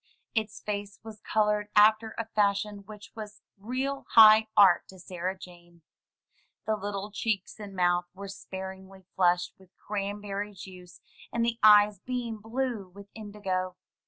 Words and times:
Its 0.33 0.59
face 0.63 0.99
was 1.03 1.21
colored 1.21 1.69
after 1.75 2.15
a 2.17 2.25
fashion 2.29 2.79
which 2.87 3.11
was 3.13 3.43
real 3.55 4.07
high 4.13 4.47
art 4.57 4.87
to 4.87 4.97
Sarah 4.97 5.37
Jane. 5.37 5.83
The 6.65 6.75
little 6.75 7.11
cheeks 7.11 7.59
and 7.59 7.75
mouth 7.75 8.05
were 8.15 8.27
sparingly 8.27 9.05
flushed 9.15 9.53
with 9.59 9.77
cranberry 9.77 10.55
juice, 10.55 11.01
and 11.31 11.45
the 11.45 11.59
eyes 11.61 11.99
beamed 11.99 12.41
blue 12.41 12.89
with 12.89 13.09
indigo. 13.13 13.75